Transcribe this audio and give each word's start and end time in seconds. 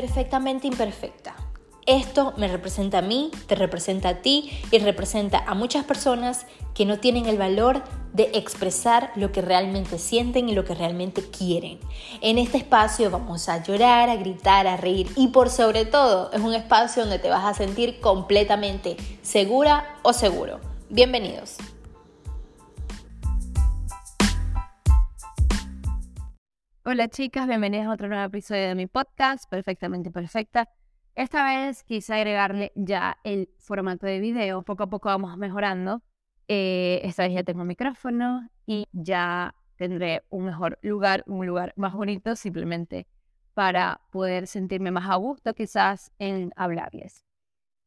Perfectamente 0.00 0.66
imperfecta. 0.66 1.34
Esto 1.84 2.32
me 2.38 2.48
representa 2.48 2.98
a 2.98 3.02
mí, 3.02 3.30
te 3.46 3.54
representa 3.54 4.08
a 4.08 4.22
ti 4.22 4.50
y 4.70 4.78
representa 4.78 5.44
a 5.46 5.52
muchas 5.52 5.84
personas 5.84 6.46
que 6.72 6.86
no 6.86 6.98
tienen 7.00 7.26
el 7.26 7.36
valor 7.36 7.82
de 8.14 8.30
expresar 8.32 9.12
lo 9.14 9.30
que 9.30 9.42
realmente 9.42 9.98
sienten 9.98 10.48
y 10.48 10.54
lo 10.54 10.64
que 10.64 10.74
realmente 10.74 11.20
quieren. 11.28 11.80
En 12.22 12.38
este 12.38 12.56
espacio 12.56 13.10
vamos 13.10 13.50
a 13.50 13.62
llorar, 13.62 14.08
a 14.08 14.16
gritar, 14.16 14.66
a 14.66 14.78
reír 14.78 15.06
y 15.16 15.28
por 15.28 15.50
sobre 15.50 15.84
todo 15.84 16.32
es 16.32 16.40
un 16.40 16.54
espacio 16.54 17.02
donde 17.02 17.18
te 17.18 17.28
vas 17.28 17.44
a 17.44 17.52
sentir 17.52 18.00
completamente 18.00 18.96
segura 19.20 19.98
o 20.02 20.14
seguro. 20.14 20.60
Bienvenidos. 20.88 21.58
Hola 26.92 27.06
chicas, 27.06 27.46
bienvenidas 27.46 27.86
a 27.86 27.92
otro 27.92 28.08
nuevo 28.08 28.24
episodio 28.24 28.66
de 28.66 28.74
mi 28.74 28.88
podcast, 28.88 29.48
Perfectamente 29.48 30.10
Perfecta. 30.10 30.68
Esta 31.14 31.44
vez 31.44 31.84
quise 31.84 32.14
agregarle 32.14 32.72
ya 32.74 33.16
el 33.22 33.48
formato 33.60 34.06
de 34.06 34.18
video, 34.18 34.64
poco 34.64 34.82
a 34.82 34.90
poco 34.90 35.08
vamos 35.08 35.36
mejorando. 35.36 36.02
Eh, 36.48 37.00
esta 37.04 37.22
vez 37.22 37.34
ya 37.34 37.44
tengo 37.44 37.64
micrófono 37.64 38.50
y 38.66 38.88
ya 38.90 39.54
tendré 39.76 40.24
un 40.30 40.46
mejor 40.46 40.80
lugar, 40.82 41.22
un 41.28 41.46
lugar 41.46 41.74
más 41.76 41.94
bonito 41.94 42.34
simplemente 42.34 43.06
para 43.54 44.00
poder 44.10 44.48
sentirme 44.48 44.90
más 44.90 45.08
a 45.08 45.14
gusto 45.14 45.54
quizás 45.54 46.10
en 46.18 46.50
hablarles. 46.56 47.24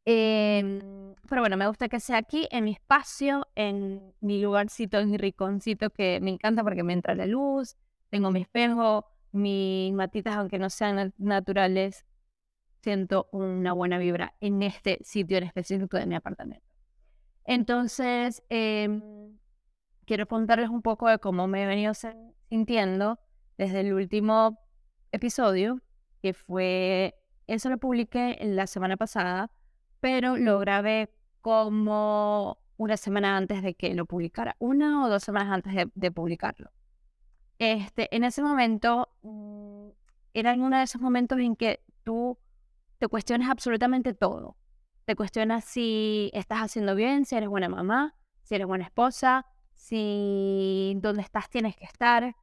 Em, 0.06 1.14
pero 1.28 1.42
bueno, 1.42 1.58
me 1.58 1.66
gusta 1.66 1.90
que 1.90 2.00
sea 2.00 2.16
aquí 2.16 2.48
en 2.50 2.64
mi 2.64 2.72
espacio, 2.72 3.46
en 3.54 4.14
mi 4.22 4.40
lugarcito, 4.40 4.98
en 4.98 5.10
mi 5.10 5.18
rinconcito 5.18 5.90
que 5.90 6.20
me 6.22 6.30
encanta 6.30 6.62
porque 6.62 6.82
me 6.82 6.94
entra 6.94 7.14
la 7.14 7.26
luz, 7.26 7.76
tengo 8.14 8.30
mi 8.30 8.42
espejo, 8.42 9.08
mis 9.32 9.92
matitas, 9.92 10.36
aunque 10.36 10.60
no 10.60 10.70
sean 10.70 11.12
naturales, 11.18 12.06
siento 12.80 13.28
una 13.32 13.72
buena 13.72 13.98
vibra 13.98 14.36
en 14.40 14.62
este 14.62 15.00
sitio 15.02 15.36
en 15.36 15.42
específico 15.42 15.96
de 15.96 16.06
mi 16.06 16.14
apartamento. 16.14 16.64
Entonces, 17.44 18.44
em, 18.50 19.36
quiero 20.06 20.28
contarles 20.28 20.70
un 20.70 20.80
poco 20.80 21.08
de 21.08 21.18
cómo 21.18 21.48
me 21.48 21.64
he 21.64 21.66
venido 21.66 21.92
sintiendo 22.48 23.18
desde 23.58 23.80
el 23.80 23.92
último 23.92 24.60
episodio, 25.10 25.80
que 26.22 26.34
fue, 26.34 27.16
eso 27.48 27.68
lo 27.68 27.78
publiqué 27.78 28.38
la 28.42 28.68
semana 28.68 28.96
pasada, 28.96 29.50
pero 29.98 30.36
lo 30.36 30.60
grabé 30.60 31.12
como 31.40 32.58
una 32.76 32.96
semana 32.96 33.36
antes 33.36 33.60
de 33.64 33.74
que 33.74 33.92
lo 33.92 34.06
publicara, 34.06 34.54
una 34.60 35.04
o 35.04 35.08
dos 35.08 35.24
semanas 35.24 35.52
antes 35.52 35.88
de 35.92 36.12
publicarlo. 36.12 36.70
Este, 37.58 38.14
en 38.14 38.24
ese 38.24 38.42
momento, 38.42 39.08
mm, 39.22 39.88
era 40.34 40.54
uno 40.54 40.76
de 40.76 40.82
esos 40.82 41.00
momentos 41.00 41.38
en 41.38 41.56
que 41.56 41.80
tú 42.02 42.38
te 42.98 43.08
cuestionas 43.08 43.50
absolutamente 43.50 44.14
todo. 44.14 44.56
Te 45.04 45.14
cuestionas 45.16 45.64
si 45.64 46.30
estás 46.34 46.60
haciendo 46.60 46.94
bien, 46.94 47.24
si 47.24 47.36
eres 47.36 47.48
buena 47.48 47.68
mamá, 47.68 48.14
si 48.42 48.54
eres 48.54 48.66
buena 48.66 48.84
esposa, 48.84 49.46
si 49.74 50.94
donde 50.96 51.22
estás 51.22 51.48
tienes 51.50 51.76
que 51.76 51.84
estar, 51.84 52.34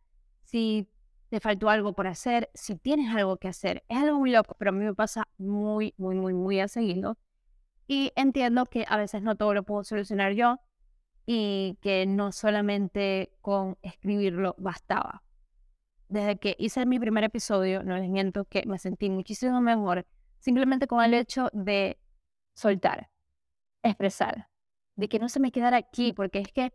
si 0.43 0.87
te 1.29 1.39
faltó 1.39 1.69
algo 1.69 1.93
por 1.93 2.07
hacer, 2.07 2.49
si 2.53 2.75
tienes 2.75 3.13
algo 3.15 3.37
que 3.37 3.47
hacer. 3.47 3.83
Es 3.87 3.97
algo 3.97 4.19
muy 4.19 4.31
loco, 4.31 4.55
pero 4.59 4.69
a 4.69 4.73
mí 4.73 4.83
me 4.83 4.93
pasa 4.93 5.23
muy, 5.37 5.93
muy, 5.97 6.15
muy, 6.15 6.33
muy 6.33 6.59
a 6.59 6.67
seguido. 6.67 7.17
Y 7.87 8.11
entiendo 8.15 8.65
que 8.65 8.85
a 8.87 8.97
veces 8.97 9.21
no 9.21 9.35
todo 9.35 9.53
lo 9.53 9.63
puedo 9.63 9.83
solucionar 9.83 10.33
yo, 10.33 10.59
y 11.25 11.77
que 11.81 12.05
no 12.05 12.31
solamente 12.31 13.31
con 13.41 13.77
escribirlo 13.81 14.55
bastaba. 14.57 15.23
Desde 16.09 16.37
que 16.37 16.55
hice 16.59 16.85
mi 16.85 16.99
primer 16.99 17.23
episodio, 17.23 17.83
no 17.83 17.97
les 17.97 18.09
miento 18.09 18.45
que 18.45 18.63
me 18.65 18.77
sentí 18.77 19.09
muchísimo 19.09 19.61
mejor 19.61 20.05
simplemente 20.41 20.87
con 20.87 21.01
el 21.03 21.13
hecho 21.13 21.49
de 21.53 21.99
soltar, 22.53 23.09
expresar, 23.83 24.49
de 24.95 25.07
que 25.07 25.19
no 25.19 25.29
se 25.29 25.39
me 25.39 25.51
quedara 25.51 25.77
aquí, 25.77 26.13
porque 26.13 26.39
es 26.39 26.51
que 26.51 26.73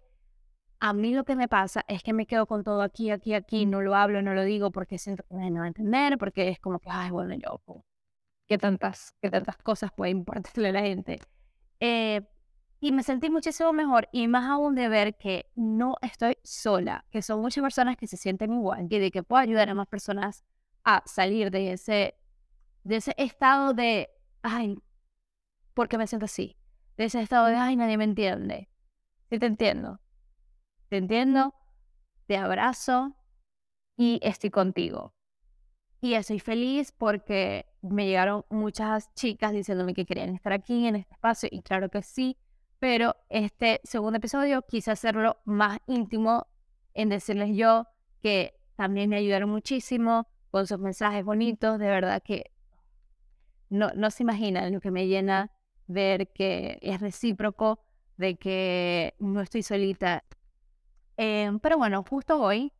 a 0.78 0.92
mí 0.92 1.14
lo 1.14 1.24
que 1.24 1.36
me 1.36 1.48
pasa 1.48 1.84
es 1.88 2.02
que 2.02 2.12
me 2.12 2.26
quedo 2.26 2.46
con 2.46 2.62
todo 2.62 2.82
aquí, 2.82 3.10
aquí, 3.10 3.34
aquí, 3.34 3.66
no 3.66 3.82
lo 3.82 3.94
hablo, 3.94 4.22
no 4.22 4.34
lo 4.34 4.44
digo 4.44 4.70
porque 4.70 4.98
siento 4.98 5.24
que 5.28 5.50
no 5.50 5.60
va 5.60 5.64
a 5.64 5.68
entender, 5.68 6.16
porque 6.18 6.48
es 6.48 6.58
como 6.60 6.78
que, 6.78 6.88
ay, 6.90 7.10
bueno, 7.10 7.34
yo, 7.34 7.60
¿qué 8.46 8.56
tantas, 8.56 9.14
qué 9.20 9.30
tantas 9.30 9.56
cosas 9.58 9.90
puede 9.92 10.12
importarle 10.12 10.68
a 10.68 10.72
la 10.72 10.82
gente? 10.82 11.20
Eh, 11.80 12.22
y 12.80 12.92
me 12.92 13.02
sentí 13.02 13.30
muchísimo 13.30 13.72
mejor 13.72 14.08
y 14.12 14.28
más 14.28 14.48
aún 14.50 14.74
de 14.74 14.88
ver 14.88 15.16
que 15.16 15.50
no 15.54 15.96
estoy 16.02 16.38
sola, 16.42 17.04
que 17.10 17.22
son 17.22 17.40
muchas 17.40 17.62
personas 17.62 17.96
que 17.96 18.06
se 18.06 18.16
sienten 18.16 18.52
igual, 18.52 18.88
que 18.88 19.00
de 19.00 19.10
que 19.10 19.22
puedo 19.22 19.42
ayudar 19.42 19.70
a 19.70 19.74
más 19.74 19.88
personas 19.88 20.44
a 20.84 21.02
salir 21.06 21.50
de 21.50 21.72
ese, 21.72 22.14
de 22.84 22.96
ese 22.96 23.14
estado 23.16 23.72
de, 23.72 24.10
ay, 24.42 24.78
¿por 25.74 25.88
qué 25.88 25.98
me 25.98 26.06
siento 26.06 26.26
así? 26.26 26.56
De 26.96 27.06
ese 27.06 27.20
estado 27.20 27.46
de, 27.46 27.56
ay, 27.56 27.76
nadie 27.76 27.96
me 27.96 28.04
entiende. 28.04 28.68
Sí 29.30 29.38
te 29.38 29.46
entiendo. 29.46 30.00
Te 30.88 30.98
entiendo, 30.98 31.54
te 32.26 32.36
abrazo 32.36 33.16
y 33.96 34.20
estoy 34.22 34.50
contigo. 34.50 35.14
Y 36.00 36.14
estoy 36.14 36.40
feliz 36.40 36.92
porque 36.92 37.66
me 37.80 38.06
llegaron 38.06 38.44
muchas 38.50 39.12
chicas 39.14 39.52
diciéndome 39.52 39.94
que 39.94 40.04
querían 40.04 40.34
estar 40.34 40.52
aquí 40.52 40.86
en 40.86 40.96
este 40.96 41.14
espacio 41.14 41.48
y 41.50 41.62
claro 41.62 41.88
que 41.88 42.02
sí 42.02 42.36
pero 42.86 43.16
este 43.30 43.80
segundo 43.82 44.18
episodio 44.18 44.62
quise 44.62 44.92
hacerlo 44.92 45.38
más 45.44 45.80
íntimo 45.88 46.46
en 46.94 47.08
decirles 47.08 47.56
yo 47.56 47.88
que 48.22 48.60
también 48.76 49.10
me 49.10 49.16
ayudaron 49.16 49.50
muchísimo 49.50 50.28
con 50.52 50.68
sus 50.68 50.78
mensajes 50.78 51.24
bonitos, 51.24 51.80
de 51.80 51.88
verdad 51.88 52.22
que 52.22 52.52
no, 53.70 53.90
no 53.96 54.12
se 54.12 54.22
imaginan 54.22 54.72
lo 54.72 54.80
que 54.80 54.92
me 54.92 55.08
llena 55.08 55.50
ver 55.88 56.28
que 56.28 56.78
es 56.80 57.00
recíproco, 57.00 57.80
de 58.18 58.36
que 58.36 59.16
no 59.18 59.40
estoy 59.40 59.64
solita. 59.64 60.22
Em, 61.16 61.58
pero 61.58 61.78
bueno, 61.78 62.04
justo 62.08 62.40
hoy, 62.40 62.72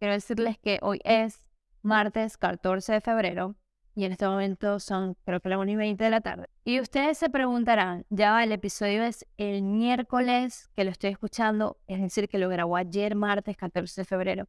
quiero 0.00 0.14
decirles 0.14 0.58
que 0.58 0.80
hoy 0.82 1.00
es 1.04 1.48
martes 1.80 2.36
14 2.38 2.94
de 2.94 3.00
febrero 3.00 3.54
y 3.94 4.04
en 4.04 4.12
este 4.12 4.26
momento 4.26 4.80
son 4.80 5.16
creo 5.24 5.40
que 5.40 5.48
las 5.48 5.58
1 5.58 5.70
y 5.70 5.76
20 5.76 6.02
de 6.02 6.10
la 6.10 6.20
tarde. 6.20 6.48
Y 6.64 6.80
ustedes 6.80 7.18
se 7.18 7.30
preguntarán, 7.30 8.04
ya 8.10 8.42
el 8.42 8.50
episodio 8.50 9.04
es 9.04 9.26
el 9.36 9.62
miércoles 9.62 10.68
que 10.74 10.84
lo 10.84 10.90
estoy 10.90 11.10
escuchando, 11.10 11.78
es 11.86 12.00
decir, 12.00 12.28
que 12.28 12.38
lo 12.38 12.48
grabó 12.48 12.76
ayer 12.76 13.14
martes 13.14 13.56
14 13.56 14.00
de 14.00 14.04
febrero. 14.04 14.48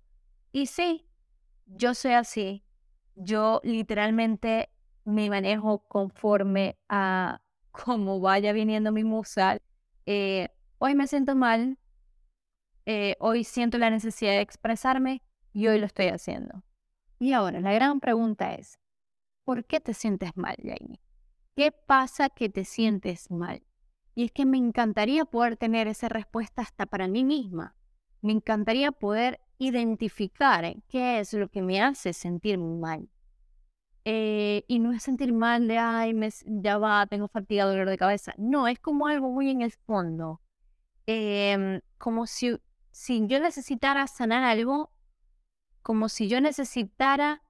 Y 0.51 0.65
sí, 0.65 1.05
yo 1.67 1.93
soy 1.93 2.13
así. 2.13 2.63
Yo 3.15 3.61
literalmente 3.63 4.69
me 5.03 5.29
manejo 5.29 5.79
conforme 5.87 6.77
a 6.89 7.41
cómo 7.71 8.19
vaya 8.19 8.51
viniendo 8.51 8.91
mi 8.91 9.03
musa. 9.03 9.59
Eh, 10.05 10.49
hoy 10.79 10.95
me 10.95 11.07
siento 11.07 11.35
mal, 11.35 11.77
eh, 12.85 13.15
hoy 13.19 13.43
siento 13.43 13.77
la 13.77 13.89
necesidad 13.89 14.31
de 14.31 14.41
expresarme 14.41 15.21
y 15.53 15.67
hoy 15.67 15.79
lo 15.79 15.85
estoy 15.85 16.07
haciendo. 16.07 16.63
Y 17.19 17.33
ahora, 17.33 17.59
la 17.61 17.73
gran 17.73 17.99
pregunta 17.99 18.53
es, 18.53 18.79
¿Por 19.45 19.63
qué 19.65 19.79
te 19.79 19.93
sientes 19.93 20.35
mal, 20.35 20.55
Jamie? 20.57 20.99
¿Qué 21.55 21.71
pasa 21.71 22.29
que 22.29 22.49
te 22.49 22.65
sientes 22.65 23.29
mal? 23.29 23.63
Y 24.15 24.25
es 24.25 24.31
que 24.31 24.45
me 24.45 24.57
encantaría 24.57 25.23
poder 25.23 25.55
tener 25.55 25.87
esa 25.87 26.09
respuesta 26.09 26.63
hasta 26.63 26.87
para 26.87 27.07
mí 27.07 27.23
misma. 27.23 27.75
Me 28.21 28.31
encantaría 28.33 28.91
poder 28.91 29.39
identificar 29.59 30.75
qué 30.89 31.19
es 31.19 31.33
lo 31.33 31.47
que 31.49 31.61
me 31.61 31.79
hace 31.79 32.11
sentir 32.13 32.57
mal. 32.57 33.07
Eh, 34.03 34.65
y 34.67 34.79
no 34.79 34.91
es 34.93 35.03
sentir 35.03 35.31
mal 35.31 35.67
de, 35.67 35.77
ay, 35.77 36.13
me, 36.15 36.29
ya 36.45 36.79
va, 36.79 37.05
tengo 37.05 37.27
fatiga, 37.27 37.65
dolor 37.65 37.89
de 37.89 37.97
cabeza. 37.97 38.33
No, 38.37 38.67
es 38.67 38.79
como 38.79 39.05
algo 39.05 39.29
muy 39.29 39.51
en 39.51 39.61
el 39.61 39.71
fondo. 39.71 40.41
Em, 41.05 41.81
como 41.99 42.25
si, 42.25 42.57
si 42.91 43.27
yo 43.27 43.39
necesitara 43.39 44.07
sanar 44.07 44.43
algo, 44.43 44.91
como 45.83 46.09
si 46.09 46.27
yo 46.27 46.41
necesitara 46.41 47.43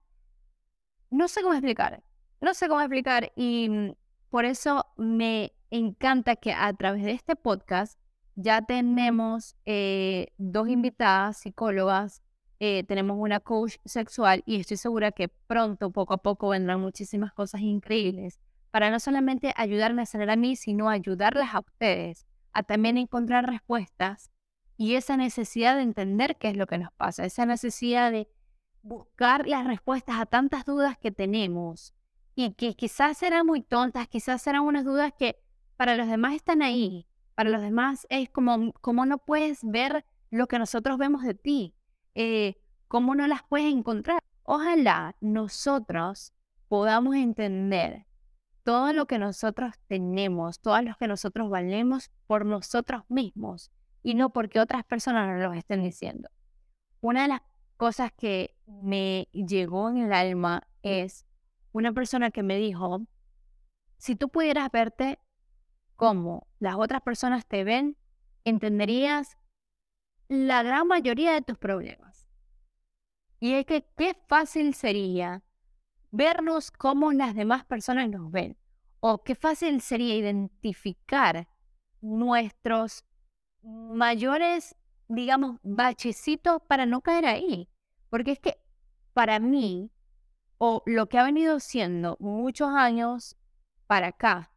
no 1.09 1.27
sé 1.27 1.41
cómo 1.41 1.53
explicar, 1.53 2.03
no 2.41 2.53
sé 2.53 2.67
cómo 2.67 2.81
explicar 2.81 3.31
y 3.35 3.69
mm, 3.69 3.95
por 4.29 4.45
eso 4.45 4.85
me 4.97 5.53
encanta 5.69 6.35
que 6.35 6.53
a 6.53 6.71
través 6.73 7.03
de 7.03 7.11
este 7.11 7.35
podcast 7.35 7.99
ya 8.35 8.61
tenemos 8.61 9.55
eh, 9.65 10.27
dos 10.37 10.67
invitadas 10.67 11.37
psicólogas, 11.37 12.21
eh, 12.59 12.83
tenemos 12.83 13.17
una 13.19 13.39
coach 13.39 13.75
sexual 13.85 14.43
y 14.45 14.59
estoy 14.59 14.77
segura 14.77 15.11
que 15.11 15.29
pronto, 15.29 15.91
poco 15.91 16.13
a 16.13 16.17
poco, 16.17 16.49
vendrán 16.49 16.81
muchísimas 16.81 17.33
cosas 17.33 17.61
increíbles 17.61 18.39
para 18.71 18.91
no 18.91 18.99
solamente 18.99 19.53
ayudarme 19.55 20.01
a 20.01 20.05
sanar 20.05 20.29
a 20.29 20.35
mí, 20.35 20.55
sino 20.57 20.89
ayudarles 20.89 21.47
a 21.53 21.59
ustedes 21.59 22.25
a 22.51 22.63
también 22.63 22.97
encontrar 22.97 23.45
respuestas 23.47 24.31
y 24.77 24.95
esa 24.95 25.17
necesidad 25.17 25.75
de 25.75 25.83
entender 25.83 26.37
qué 26.37 26.49
es 26.49 26.57
lo 26.57 26.67
que 26.67 26.77
nos 26.77 26.91
pasa, 26.93 27.25
esa 27.25 27.45
necesidad 27.45 28.11
de 28.11 28.27
buscar 28.85 29.47
las 29.47 29.65
respuestas 29.65 30.19
a 30.19 30.27
tantas 30.27 30.63
dudas 30.63 30.95
que 30.99 31.11
tenemos 31.11 31.95
y 32.35 32.53
que 32.53 32.75
quizás 32.75 33.17
serán 33.17 33.47
muy 33.47 33.61
tontas, 33.61 34.07
quizás 34.07 34.43
serán 34.43 34.61
unas 34.61 34.85
dudas 34.85 35.11
que 35.17 35.41
para 35.75 35.95
los 35.97 36.07
demás 36.07 36.35
están 36.35 36.61
ahí, 36.61 37.07
para 37.33 37.49
los 37.49 37.61
demás 37.61 38.05
es 38.09 38.29
como, 38.29 38.71
como 38.73 39.07
no 39.07 39.17
puedes 39.17 39.63
ver 39.63 40.05
lo 40.29 40.47
que 40.47 40.59
nosotros 40.59 40.99
vemos 40.99 41.23
de 41.23 41.33
ti, 41.33 41.73
eh, 42.13 42.55
cómo 42.87 43.15
no 43.15 43.25
las 43.25 43.41
puedes 43.43 43.73
encontrar. 43.73 44.19
Ojalá 44.43 45.15
nosotros 45.19 46.33
podamos 46.67 47.15
entender 47.15 48.05
todo 48.63 48.93
lo 48.93 49.07
que 49.07 49.17
nosotros 49.17 49.73
tenemos, 49.87 50.59
todo 50.59 50.79
lo 50.83 50.95
que 50.95 51.07
nosotros 51.07 51.49
valemos 51.49 52.11
por 52.27 52.45
nosotros 52.45 53.01
mismos 53.09 53.71
y 54.03 54.13
no 54.13 54.29
porque 54.31 54.59
otras 54.59 54.83
personas 54.83 55.27
nos 55.27 55.41
lo 55.41 55.53
estén 55.53 55.81
diciendo. 55.81 56.29
Una 57.01 57.23
de 57.23 57.27
las 57.29 57.41
cosas 57.77 58.11
que 58.13 58.55
me 58.65 59.27
llegó 59.31 59.89
en 59.89 59.97
el 59.97 60.13
alma 60.13 60.67
es 60.81 61.25
una 61.71 61.91
persona 61.91 62.31
que 62.31 62.43
me 62.43 62.57
dijo, 62.57 63.01
si 63.97 64.15
tú 64.15 64.29
pudieras 64.29 64.71
verte 64.71 65.19
como 65.95 66.47
las 66.59 66.75
otras 66.75 67.01
personas 67.01 67.45
te 67.45 67.63
ven, 67.63 67.97
entenderías 68.43 69.37
la 70.27 70.63
gran 70.63 70.87
mayoría 70.87 71.33
de 71.33 71.41
tus 71.41 71.57
problemas. 71.57 72.27
Y 73.39 73.53
es 73.53 73.65
que 73.65 73.85
qué 73.97 74.15
fácil 74.27 74.73
sería 74.73 75.43
vernos 76.11 76.71
como 76.71 77.11
las 77.11 77.35
demás 77.35 77.65
personas 77.65 78.09
nos 78.09 78.31
ven. 78.31 78.57
O 78.99 79.23
qué 79.23 79.35
fácil 79.35 79.81
sería 79.81 80.15
identificar 80.15 81.47
nuestros 82.01 83.05
mayores, 83.61 84.75
digamos, 85.07 85.59
bachecitos 85.63 86.61
para 86.67 86.85
no 86.85 87.01
caer 87.01 87.25
ahí. 87.25 87.69
Porque 88.09 88.31
es 88.31 88.39
que 88.39 88.57
para 89.13 89.39
mí, 89.39 89.91
o 90.57 90.83
lo 90.85 91.07
que 91.07 91.17
ha 91.17 91.23
venido 91.23 91.59
siendo 91.59 92.17
muchos 92.19 92.69
años 92.69 93.37
para 93.87 94.07
acá, 94.07 94.51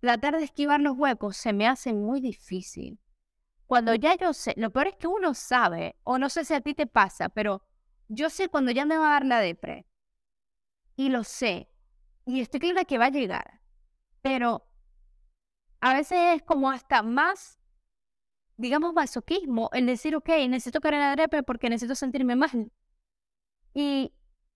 tratar 0.00 0.36
de 0.36 0.44
esquivar 0.44 0.80
los 0.80 0.96
huecos 0.96 1.36
se 1.36 1.52
me 1.52 1.66
hace 1.66 1.92
muy 1.92 2.20
difícil. 2.20 3.00
Cuando 3.66 3.94
ya 3.94 4.16
yo 4.16 4.32
sé, 4.32 4.54
lo 4.56 4.70
peor 4.70 4.88
es 4.88 4.96
que 4.96 5.06
uno 5.06 5.34
sabe, 5.34 5.96
o 6.04 6.18
no 6.18 6.28
sé 6.28 6.44
si 6.44 6.54
a 6.54 6.60
ti 6.60 6.74
te 6.74 6.86
pasa, 6.86 7.28
pero 7.30 7.62
yo 8.08 8.28
sé 8.30 8.48
cuando 8.48 8.70
ya 8.70 8.84
me 8.84 8.98
va 8.98 9.08
a 9.08 9.12
dar 9.12 9.24
la 9.24 9.40
depre. 9.40 9.86
Y 10.96 11.08
lo 11.08 11.24
sé. 11.24 11.68
Y 12.26 12.40
estoy 12.40 12.60
clara 12.60 12.84
que 12.84 12.98
va 12.98 13.06
a 13.06 13.10
llegar. 13.10 13.60
Pero 14.22 14.68
a 15.80 15.94
veces 15.94 16.36
es 16.36 16.42
como 16.42 16.70
hasta 16.70 17.02
más, 17.02 17.58
digamos, 18.56 18.94
masoquismo 18.94 19.70
el 19.72 19.86
decir, 19.86 20.16
ok, 20.16 20.28
necesito 20.48 20.80
caer 20.80 20.94
en 20.94 21.00
la 21.00 21.16
depre 21.16 21.42
porque 21.42 21.68
necesito 21.68 21.94
sentirme 21.94 22.36
mal. 22.36 22.70
Y 23.74 24.12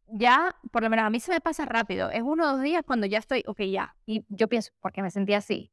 ya, 0.06 0.56
por 0.73 0.83
lo 0.83 0.91
menos 0.91 1.05
a 1.05 1.11
mí 1.11 1.21
se 1.21 1.33
me 1.33 1.41
pasa 1.41 1.65
rápido. 1.65 2.11
Es 2.11 2.23
uno 2.23 2.45
o 2.45 2.53
dos 2.53 2.62
días 2.62 2.83
cuando 2.87 3.06
ya 3.06 3.19
estoy, 3.19 3.43
ok, 3.47 3.62
ya. 3.62 3.97
Y 4.06 4.25
yo 4.29 4.49
pienso, 4.49 4.73
porque 4.81 5.03
me 5.03 5.11
sentí 5.11 5.35
así. 5.35 5.73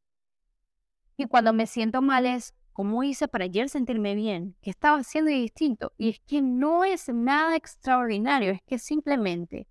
Y 1.18 1.27
cuando 1.27 1.54
me 1.54 1.68
siento 1.68 2.01
mal 2.01 2.25
es, 2.25 2.54
¿cómo 2.74 3.04
hice 3.04 3.27
para 3.27 3.45
ayer 3.45 3.69
sentirme 3.69 4.16
bien? 4.16 4.56
¿Qué 4.62 4.69
estaba 4.69 4.98
haciendo 4.98 5.31
distinto? 5.31 5.94
Y 5.98 6.10
es 6.10 6.19
que 6.19 6.42
no 6.42 6.83
es 6.83 7.07
nada 7.10 7.56
extraordinario, 7.56 8.51
es 8.51 8.62
que 8.63 8.80
simplemente 8.80 9.68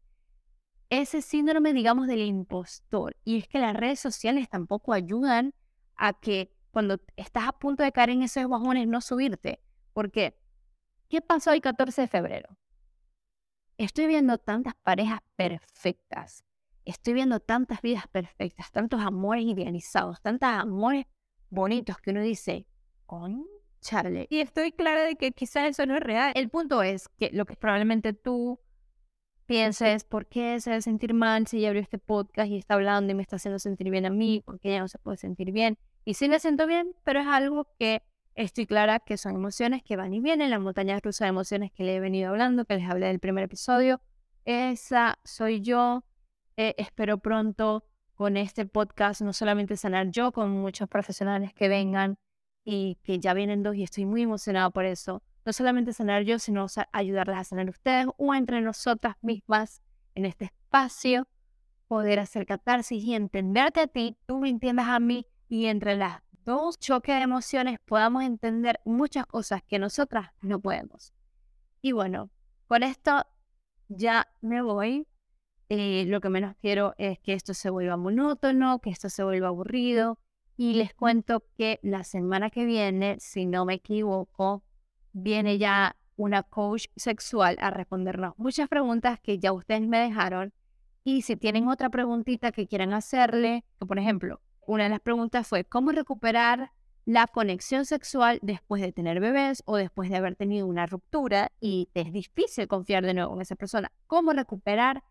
ese 0.89 1.21
síndrome, 1.21 1.73
digamos, 1.73 2.07
del 2.07 2.21
impostor. 2.21 3.17
Y 3.25 3.39
es 3.39 3.49
que 3.49 3.59
las 3.59 3.75
redes 3.75 4.01
sociales 4.01 4.49
tampoco 4.49 4.93
ayudan 4.93 5.53
a 5.97 6.13
que 6.13 6.54
cuando 6.75 7.01
estás 7.15 7.47
a 7.47 7.53
punto 7.53 7.85
de 7.85 7.93
caer 7.93 8.11
en 8.11 8.23
esos 8.25 8.49
bajones 8.49 8.89
no 8.89 9.01
subirte. 9.01 9.61
Porque, 9.93 10.37
¿qué 11.09 11.23
pasó 11.23 11.53
el 11.53 11.61
14 11.61 12.03
de 12.03 12.09
febrero? 12.09 12.59
Estoy 13.79 14.09
viendo 14.09 14.39
tantas 14.39 14.75
parejas 14.83 15.21
perfectas. 15.37 16.45
Estoy 16.85 17.15
viendo 17.15 17.39
tantas 17.39 17.81
vidas 17.81 18.09
perfectas, 18.09 18.73
tantos 18.73 19.01
amores 19.01 19.45
idealizados, 19.45 20.21
tantos 20.21 20.49
amores 20.49 21.07
bonitos 21.49 21.97
que 21.99 22.11
uno 22.11 22.21
dice, 22.23 22.67
con 23.07 23.47
Charlie. 23.81 24.27
Y 24.29 24.41
estoy 24.41 24.73
clara 24.73 25.05
de 25.05 25.15
que 25.15 25.31
quizás 25.31 25.69
eso 25.69 25.87
no 25.87 25.95
es 25.95 26.03
real. 26.03 26.33
El 26.35 26.51
punto 26.51 26.83
es 26.83 27.09
que 27.09 27.31
lo 27.33 27.47
que 27.47 27.55
probablemente 27.55 28.15
tú 28.15 28.59
pienses, 29.47 30.03
¿por 30.03 30.27
qué 30.27 30.61
se 30.61 30.71
debe 30.71 30.83
sentir 30.83 31.15
mal 31.15 31.47
si 31.47 31.61
ya 31.61 31.69
abrió 31.69 31.83
este 31.83 31.99
podcast 31.99 32.51
y 32.51 32.57
está 32.57 32.75
hablando 32.75 33.13
y 33.13 33.15
me 33.15 33.23
está 33.23 33.37
haciendo 33.37 33.61
sentir 33.61 33.91
bien 33.91 34.07
a 34.07 34.11
mí? 34.11 34.43
¿Por 34.45 34.59
qué 34.59 34.73
ya 34.73 34.81
no 34.81 34.89
se 34.89 34.99
puede 34.99 35.19
sentir 35.19 35.53
bien? 35.53 35.79
Y 36.05 36.15
sí 36.15 36.29
me 36.29 36.39
siento 36.39 36.67
bien, 36.67 36.95
pero 37.05 37.21
es 37.21 37.27
algo 37.27 37.69
que 37.79 38.03
Estoy 38.35 38.67
clara 38.67 38.99
que 38.99 39.17
son 39.17 39.37
emociones 39.37 39.85
que 39.85 39.97
van 39.97 40.13
y 40.13 40.19
vienen, 40.19 40.51
la 40.51 40.59
montaña 40.59 40.99
rusa 41.01 41.25
de 41.25 41.29
emociones 41.29 41.71
que 41.71 41.85
le 41.85 41.95
he 41.95 42.01
venido 42.01 42.31
hablando, 42.31 42.65
que 42.65 42.75
les 42.75 42.91
hablé 42.91 43.07
del 43.07 43.21
primer 43.21 43.45
episodio. 43.45 44.01
Esa 44.45 45.21
soy 45.23 45.61
yo. 45.61 46.05
Eh, 46.57 46.75
espero 46.77 47.19
pronto 47.19 47.85
con 48.15 48.37
este 48.37 48.67
podcast 48.67 49.21
no 49.21 49.33
solamente 49.33 49.77
sanar 49.77 50.11
yo, 50.11 50.33
con 50.33 50.51
muchos 50.51 50.89
profesionales 50.89 51.53
que 51.55 51.69
vengan 51.69 52.17
y 52.65 52.99
que 53.05 53.21
ya 53.21 53.35
vienen 53.35 53.63
dos 53.63 53.77
y 53.77 53.85
estoy 53.85 54.05
muy 54.05 54.23
emocionada 54.23 54.71
por 54.71 54.85
eso. 54.85 55.23
No 55.45 55.53
solamente 55.53 55.93
sanar 55.93 56.25
yo, 56.25 56.41
sino 56.41 56.67
ayudarles 56.91 57.37
a 57.37 57.45
sanar 57.45 57.69
ustedes 57.69 58.07
o 58.17 58.35
entre 58.35 58.61
nosotras 58.63 59.15
mismas 59.23 59.81
en 60.17 60.27
este 60.27 60.47
espacio, 60.47 61.29
poder 61.87 62.19
hacer 62.19 62.47
catarsis 62.47 63.05
y 63.05 63.15
entenderte 63.15 63.81
a 63.81 63.87
ti, 63.87 64.17
tú 64.27 64.41
me 64.41 64.49
entiendas 64.49 64.89
a 64.89 64.99
mí 64.99 65.25
y 65.49 65.67
entre 65.67 65.97
las 65.97 66.23
dos 66.45 66.79
choques 66.79 67.17
de 67.17 67.23
emociones 67.23 67.79
podamos 67.85 68.23
entender 68.23 68.81
muchas 68.85 69.27
cosas 69.27 69.63
que 69.63 69.79
nosotras 69.79 70.31
no 70.41 70.61
podemos. 70.61 71.13
Y 71.81 71.93
bueno, 71.93 72.31
con 72.67 72.83
esto 72.83 73.27
ya 73.89 74.29
me 74.41 74.63
voy. 74.63 75.07
Eh, 75.69 76.05
lo 76.07 76.21
que 76.21 76.29
menos 76.29 76.55
quiero 76.61 76.95
es 76.99 77.19
que 77.19 77.33
esto 77.33 77.55
se 77.55 77.71
vuelva 77.71 77.97
monótono, 77.97 78.81
que 78.81 78.91
esto 78.91 79.09
se 79.09 79.25
vuelva 79.25 79.49
aburrido. 79.49 80.19
Y 80.57 80.75
les 80.75 80.95
cuento 80.95 81.45
que 81.57 81.81
la 81.83 82.05
semana 82.05 82.51
que 82.51 82.65
viene, 82.65 83.17
si 83.19 83.45
no 83.47 83.65
me 83.65 83.75
equivoco, 83.75 84.63
viene 85.13 85.59
ya 85.59 85.97
una 86.17 86.43
coach 86.43 86.87
sexual 86.97 87.57
a 87.61 87.71
respondernos 87.71 88.35
muchas 88.37 88.69
preguntas 88.69 89.19
que 89.21 89.39
ya 89.39 89.53
ustedes 89.53 89.83
me 89.83 89.99
dejaron. 89.99 90.53
Y 91.03 91.23
si 91.23 91.37
tienen 91.37 91.69
otra 91.69 91.91
preguntita 91.91 92.53
que 92.53 92.67
quieran 92.67 92.95
hacerle, 92.95 93.65
por 93.79 93.99
ejemplo, 93.99 94.41
una 94.67 94.85
de 94.85 94.91
las 94.91 95.01
preguntas 95.01 95.47
fue, 95.47 95.65
¿cómo 95.65 95.93
recuperar 95.93 96.73
la 97.05 97.27
conexión 97.27 97.85
sexual 97.85 98.39
después 98.43 98.81
de 98.81 98.93
tener 98.93 99.21
bebés 99.21 99.63
o 99.67 99.77
después 99.77 100.11
de 100.11 100.17
haber 100.17 100.37
tenido 100.37 100.67
una 100.67 100.87
ruptura 100.87 101.53
y 101.61 101.89
es 101.95 102.13
difícil 102.13 102.67
confiar 102.67 103.05
de 103.05 103.15
nuevo 103.15 103.35
en 103.35 103.43
esa 103.43 103.57
persona? 103.57 103.93
¿Cómo 104.07 104.33
recuperar 104.33 105.03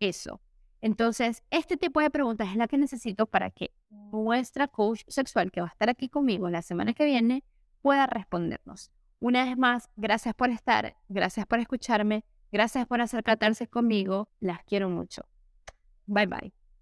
eso? 0.00 0.40
Entonces, 0.80 1.44
este 1.50 1.76
tipo 1.76 2.00
de 2.00 2.10
preguntas 2.10 2.48
es 2.48 2.56
la 2.56 2.66
que 2.66 2.76
necesito 2.76 3.26
para 3.26 3.50
que 3.50 3.72
nuestra 3.90 4.66
coach 4.66 5.02
sexual, 5.06 5.52
que 5.52 5.60
va 5.60 5.68
a 5.68 5.70
estar 5.70 5.88
aquí 5.88 6.08
conmigo 6.08 6.50
la 6.50 6.62
semana 6.62 6.92
que 6.92 7.04
viene, 7.04 7.44
pueda 7.82 8.06
respondernos. 8.06 8.90
Una 9.20 9.44
vez 9.44 9.56
más, 9.56 9.88
gracias 9.96 10.34
por 10.34 10.50
estar, 10.50 10.96
gracias 11.08 11.46
por 11.46 11.60
escucharme, 11.60 12.24
gracias 12.50 12.86
por 12.86 13.00
hacer 13.00 13.22
conmigo, 13.70 14.28
las 14.40 14.64
quiero 14.64 14.88
mucho. 14.88 15.22
Bye 16.06 16.26
bye. 16.26 16.61